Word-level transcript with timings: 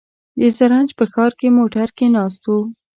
د 0.39 0.41
زرنج 0.57 0.89
په 0.99 1.05
ښار 1.13 1.31
کې 1.39 1.47
موټر 1.57 1.87
کې 1.97 2.07
ناست 2.15 2.43
و. 2.51 2.53